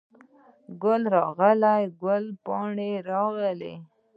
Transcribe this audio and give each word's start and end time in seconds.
ګل 0.83 1.01
راغلی، 1.15 1.81
ګل 2.03 2.23
پاڼه 2.45 2.89
راغله 3.09 3.73